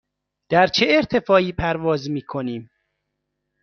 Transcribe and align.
در 0.49 0.67
چه 0.67 0.85
ارتفاعی 0.89 1.51
پرواز 1.51 2.09
می 2.09 2.21
کنیم؟ 2.21 2.69